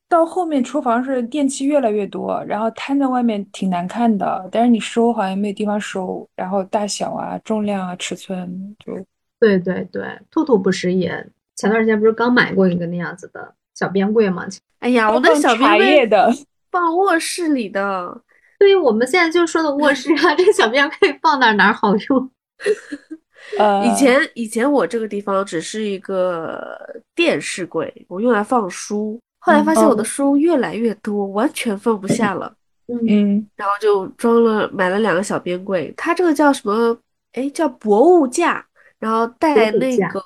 [0.09, 8.95] 到后面厨房是电器越来越多，然后摊在外面挺难看的，但是你收好像没有地方收，然后大小啊、重量啊、尺寸就
[9.41, 11.27] 对对对，兔兔不是也
[11.57, 14.47] 前段时间不是刚买过一个那样子的小边柜吗？
[14.81, 16.33] 哎呀，我的小边柜的，
[16.71, 18.21] 放卧室里的，
[18.59, 22.31] 对于我们现在就说的卧室啊， 这个小边柜放哪儿哪儿好用？
[23.59, 26.77] 呃，以前以前我这个地方只是一个
[27.15, 29.21] 电视柜，我用来放书。
[29.41, 32.55] 后来发现我的哦书越来越多，完全放不下了，
[32.87, 35.93] 嗯，然后就装了买了两个小边柜。
[35.97, 36.97] 它这个叫什么？
[37.33, 38.65] 哎，叫博物架，
[39.01, 40.23] 然后带那个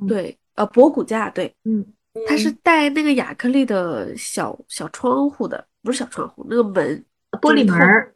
[0.00, 1.86] 嗯对，呃，博古架，对，嗯，
[2.26, 7.04] 它是带那个亚克力的小小窗户的，不是小窗户，那个门
[7.40, 8.12] 玻璃门儿，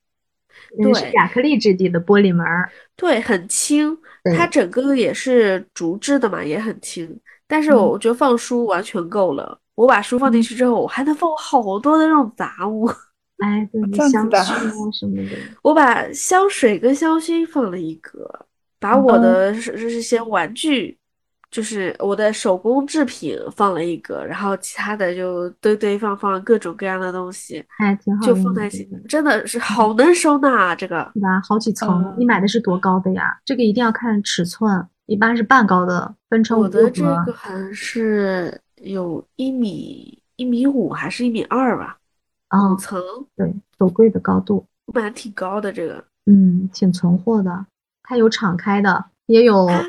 [0.78, 2.68] 嗯是对亚克力质地的玻璃门儿。
[2.96, 3.96] 对，很轻，
[4.36, 7.16] 它整个也是竹制的嘛，也很轻。
[7.46, 9.58] 但是嗯我觉得放书完全够了。
[9.74, 12.90] 我把书放进去之后，我还能放好多的那种杂物。
[13.38, 13.80] 哎，对，
[14.10, 14.42] 香薰啊
[14.92, 15.36] 什么的。
[15.62, 18.28] 我把香水跟香薰放了一格，
[18.78, 20.98] 把我的是这些玩具，
[21.52, 30.74] 就是我的手工制品放了一个，然后其他的就堆堆放放各种各样的东西，还挺好就放在一真的是好能收纳啊！
[30.74, 31.40] 这个对吧？
[31.46, 33.38] 好几层，嗯你买的是多高的呀？
[33.44, 41.98] 这个一定要看尺寸，一般是半高的，分成五我的这个好像是有一米一米五还是一米二吧，
[42.48, 42.98] 啊五，层，
[43.36, 46.02] 对，斗柜的高度，我买的挺高的这个。
[46.24, 47.66] 嗯，挺存货的。
[48.04, 49.82] 它有敞开的，也有啊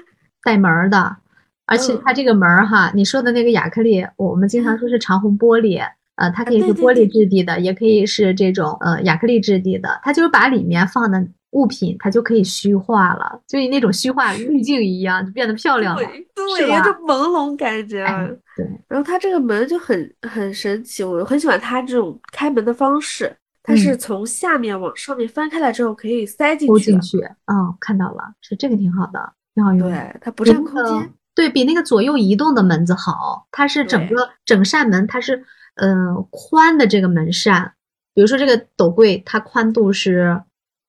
[0.43, 1.18] 带门儿的，
[1.66, 5.82] 而且嗯它这个门儿哈，你说的那个亚克力，我们经常说是长虹玻璃，
[6.16, 16.03] 呃，它可以是玻璃质地的，也可以是这种呃亚克力质地的，它就是把里面放的物品，它就可以虚化了，就以那种虚化滤镜一样，就变得漂亮了。
[16.03, 18.03] 对对，是吧有种朦胧感觉。
[18.03, 23.36] 哎，对，然后它这个门就很很神奇，我很喜欢它这种开门的方式。
[23.66, 29.95] 它是嗯从下面往上面翻开来之后可以塞进去进去，嗯，看到了，是这个挺好的，挺好用的。
[29.95, 31.09] 对，它不比占空间。
[31.36, 37.73] 对比那个左右移动的门子好，它是整个整扇门，它是嗯、呃宽的这个门扇，
[38.13, 40.43] 比如说这个斗柜，它宽度是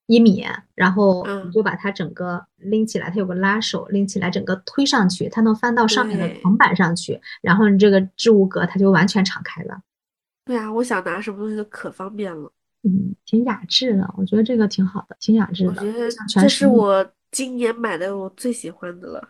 [0.07, 9.81] 一米，然后嗯你就把它整个拎起来，它有个拉手，拎起来整个推上去，它能翻到上面的对层板上去，然后你这个置物格它就完全敞开了，
[10.45, 12.53] 对啊，我想拿什么东西都可方便了。
[12.83, 19.27] 嗯，挺雅致的，我觉得这个挺好的，挺雅致的，我觉得这是我今年买的我最喜欢的了。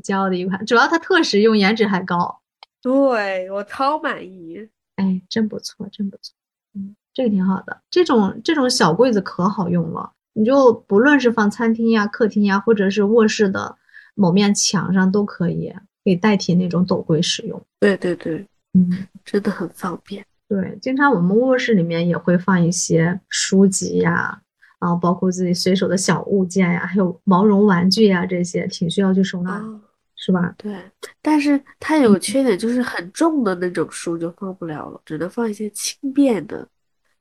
[0.00, 2.40] 骄傲的一款，主要它特实用，颜值还高。
[2.80, 4.68] 对我超满意。
[4.96, 6.34] 哎，真不错，真不错，
[6.74, 7.82] 嗯，这个挺好的。
[7.90, 13.76] 这种这种小柜子可好用了，你就不论是放餐厅呀、客厅呀，或者是卧室的
[14.14, 15.72] 某面墙上都可以，
[16.04, 17.60] 可以代替那种斗柜使用。
[17.80, 18.44] 对对对，
[18.74, 20.24] 嗯， 真的很方便。
[20.48, 24.40] 对，经常我们卧室里面也会放一些书籍呀，
[24.78, 29.80] 啊，包括自己随手的小物件呀，还有毛绒玩具呀，这些挺需要去收纳的，哦，
[30.20, 30.52] 是吧？
[30.58, 30.74] 对，
[31.22, 36.68] 但是它有个缺点，就是很重的那种书就放不了了，只能放一些轻便的，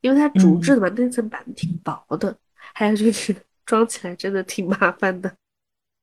[0.01, 2.35] 因为它竹制的嘛，那层板挺薄的，
[2.73, 3.35] 还有就是
[3.65, 5.31] 装起来真的挺麻烦的。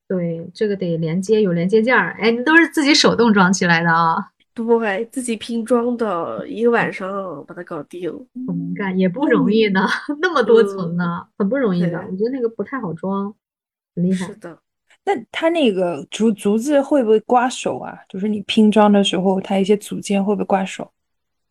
[0.07, 4.17] 对，这个得连接，有连接件儿，哎，你都是自己手动装起来的啊。
[4.55, 8.09] 对，自己拼装的，一个晚上把它搞定。
[8.47, 9.85] 很能干，也不容易呢，
[10.23, 11.99] 那么多层呢，很不容易的。
[11.99, 13.35] 我觉得那个不太好装，
[13.97, 14.35] 很厉害是。
[14.37, 14.57] 的，
[15.05, 17.95] 那它那个竹竹子会不会刮手啊？
[18.09, 20.91] 就是你拼装的时候，它一些组件会不会刮手？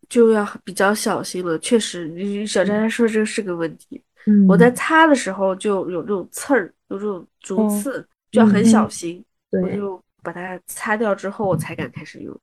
[0.10, 1.58] 就要比较小心了。
[1.60, 4.02] 确实，小佳佳说这是个问题。
[4.26, 9.24] 嗯，我在擦的时候就有这种刺儿，有这种竹哦刺，就要很嗯小心。
[9.52, 12.36] 我对就把它擦掉之后，我才敢开始用。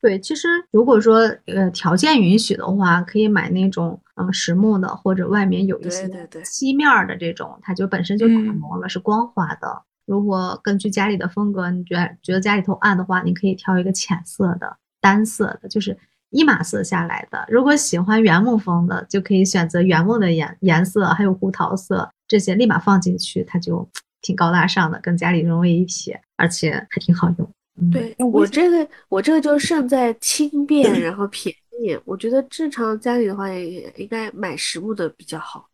[0.00, 6.08] 对，其实如果说呃条件允许的话，可以买那种嗯实木的，或者外面有一些
[6.44, 9.82] 漆面儿的这种，它就本身就打嗯磨了，是光滑的。
[10.08, 15.94] 如果根据家里的风格，你觉得觉得家里头暗的话，你可以挑一个浅色的、单色的，就是
[16.30, 17.44] 一码色下来的。
[17.46, 23.86] 如果喜欢原木风的，就可以选择原木的颜颜色，还有胡桃色这些，立马放进去，它就
[24.22, 27.50] 挺高大上的，跟家里融为一体，而且还挺好用。
[27.78, 31.94] 嗯，对我我这个，我这个就胜在轻便，然后便宜。
[32.06, 35.68] 我觉得正常家里的话，也应该买实木的比较好。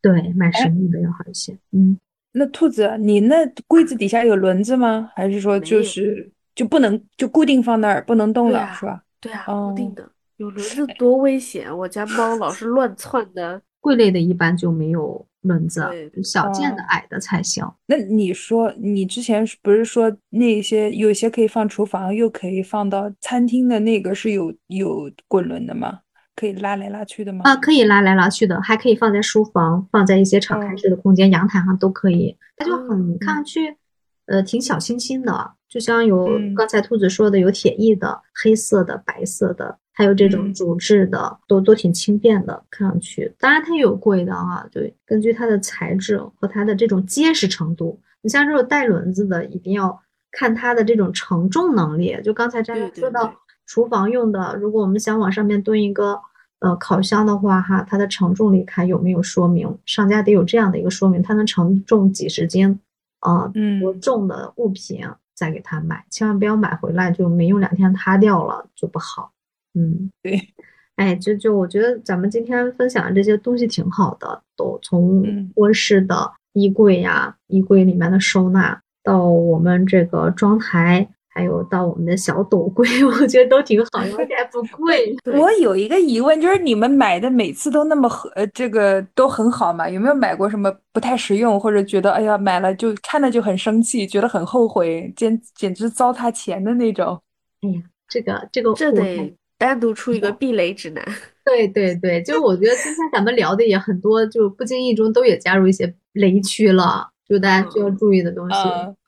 [0.00, 1.58] 对，买实木的要好一些。
[1.72, 1.98] 嗯。
[2.32, 5.10] 那兔子，你那柜子底下有轮子吗？
[5.14, 9.02] 还是说没有就是就不能就固定放那儿不能动了，是吧？
[9.20, 10.08] 对啊，哦固定的。
[10.36, 11.76] 有轮子多危险！
[11.76, 13.60] 我家猫老是乱窜的。
[13.80, 17.64] 柜类的一般就没有轮子对，小件的哦矮的才行。
[17.86, 26.00] 那你说你之前不是说那些有些可以放厨房，又可以放到餐厅的那个是有有滚轮的吗？
[26.36, 27.42] 可以拉来拉去的吗？
[27.44, 32.34] 啊，可以拉来拉去的，还可以放在书房，放在一些敞开式的空间，阳台上都可以。
[32.56, 33.76] 它就很看上去，
[34.24, 43.34] 呃，挺小清新的，就像有刚才兔子说的，有铁艺的、黑色的、白色的，还有这种竹制的，都都挺轻便的，看上去。
[43.38, 48.00] 当然它也有贵的啊，对，根据它的材质和它的这种结实程度。
[48.22, 50.00] 你像这种带轮子的，一定要
[50.30, 52.18] 看它的这种承重能力。
[52.24, 53.34] 就刚才张宇说到。
[53.70, 56.18] 厨房用的，如果我们想往上面蹲一个
[56.58, 62.80] 呃烤箱的话，哈，它的承重力看有没有说明，商家得有这样的一个说明，它能承重几十斤，
[63.20, 63.46] 啊，
[63.80, 65.06] 多重的物品
[65.36, 69.30] 再给他买，千万不要买回来就没用两天塌掉了就不好。
[69.74, 70.40] 嗯，对，
[70.96, 81.08] 哎，就就我觉得咱们今天分享的这些东西挺好的，都从卧室的衣柜呀，衣柜里面的收纳到我们这个妆台。
[81.40, 85.16] 还有到我们的小斗柜， 我觉得都挺好，而且还不贵。
[85.32, 89.88] 我有一个疑问，就是你们买的每次都那么呃，这个都很好吗？
[89.88, 97.18] 有没有买过什么不太实用，或者觉得哎呀买了就看了就很生气，觉得很后悔，简简直糟蹋钱的那种？
[97.62, 101.02] 哎呀，这个这个这得单独出一个避雷指南。
[101.44, 107.09] 对对对，就我觉得今天咱们聊的也很多，就不经意中都也加入一些雷区了。
[107.30, 108.56] 就大家需要注意的东西，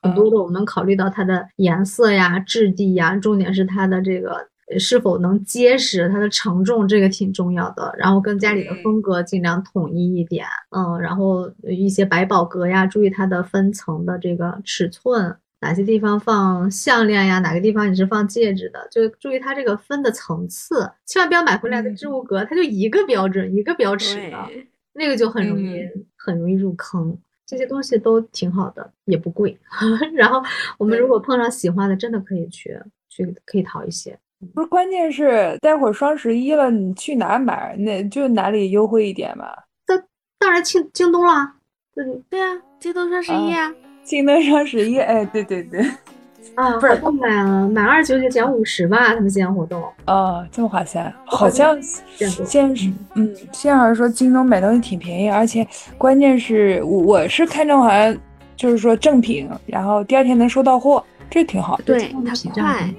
[0.01, 4.47] 很多的我们考虑到它的颜色呀、质地呀，重点是它的这个
[4.79, 7.93] 是否能结实，它的承重这个挺重要的。
[7.97, 24.49] 然后跟家里的风格尽量统一一点，嗯，然后一些百宝格呀，注意它的分层的这个尺寸，哪些地方放项链呀，哪个地方你是放戒指的，就注意它这个分的层次，千万不要买回来的置物格，它就一个标准一个标尺的，
[24.93, 25.81] 那个就很容易
[26.15, 27.17] 很容易入坑。
[27.53, 29.55] 这些东西都挺好的，也不贵。
[30.15, 30.41] 然后
[30.79, 32.75] 我们如果碰上喜欢的，真的可以去
[33.09, 34.17] 去可以淘一些。
[34.55, 37.75] 不是，关键是待会儿双十一了，你去哪买？
[37.77, 39.45] 那就哪里优惠一点嘛？
[39.87, 39.95] 那
[40.39, 41.55] 当然京京东啦。
[41.95, 43.71] 嗯，对啊，京东双十一啊。
[44.03, 45.85] 京东双十一，哎，对对对。
[46.55, 49.83] 啊，不是，买了满二九九减五十吧，他们线下活动。
[50.05, 58.15] 啊，这么划算，好像现是，嗯，现在说京东买东西挺便宜，而且关键是我是看中好像
[58.55, 61.79] 就是说正品，然后第二天能收到货，这挺好。
[61.83, 62.93] 对，它快。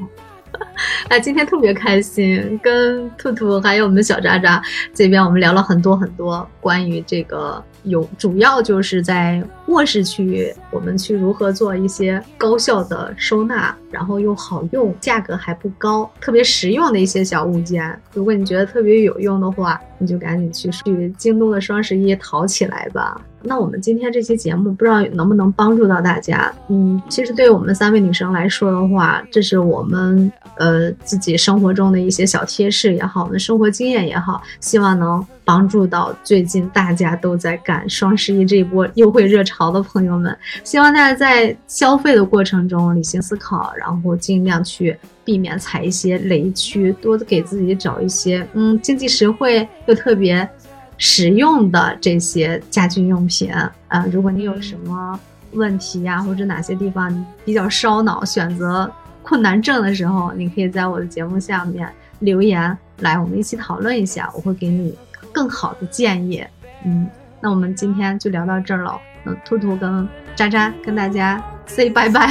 [1.08, 4.60] 哎，今天特别开心，跟兔兔还有我们小渣渣
[4.92, 7.62] 这边，我们聊了很多很多关于这个。
[7.84, 17.98] 有主要就是在卧室区域，我们去如何做一些高效的收纳，然后又好用，价格还不高，特别实用的一些小物件。
[18.12, 23.20] 如果你觉得特别有用的话，你就赶紧去去京东的双十一淘起来吧。
[23.46, 26.50] 那我们今天这期节目不知道能不能帮助到大家？
[26.68, 40.36] 嗯，其实对我们三位女生来说的话，这是我们呃自己生活中的一些小贴士也好，我们生活经验也好，希望能帮助到最近大家都在赶双十一这一波优惠热潮的朋友们。
[40.64, 50.48] 希望大家在消费的过程中理性思考，然后尽量去避免踩一些雷区，多给自己找一些嗯经济实惠又特别。
[50.96, 55.18] 实用的这些家居用品啊，如果你有什么
[55.50, 58.88] 问题呀，或者哪些地方比较烧脑、选择
[59.20, 64.94] 困难症的时候，你可以在我的节目下面留言，来我们一起讨论一下，我会给你
[65.34, 66.42] 更好的建议。
[66.86, 67.06] 嗯，
[67.40, 68.98] 那我们今天就聊到这儿了。
[69.26, 72.30] 嗯，兔兔跟渣渣跟大家 say 拜拜。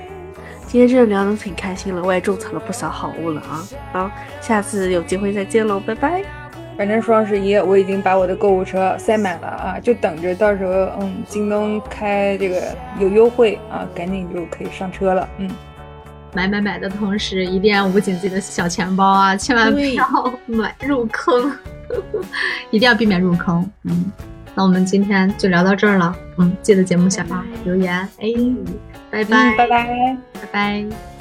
[0.66, 3.62] 今天真的聊得挺开心了，我也种草了不少好物了啊！
[3.92, 4.10] 好，
[4.40, 6.22] 下次有机会再见喽，拜拜。
[6.76, 15.28] 反正双十一我已经把我的购物车塞满了啊，就等着到时候嗯，京东开这个有优惠啊，赶紧就可以上车了。
[15.38, 15.48] 嗯，
[16.34, 20.04] 买买买的同时一定要捂紧自己的小钱包啊，千万不要
[20.46, 21.52] 买入坑，
[22.70, 23.68] 一定要避免入坑。
[23.84, 24.10] 嗯，
[24.54, 26.14] 那我们今天就聊到这儿了。
[26.38, 27.96] 嗯，记得节目下方留言。
[28.20, 28.28] 哎，
[29.10, 31.13] 拜拜拜拜拜拜。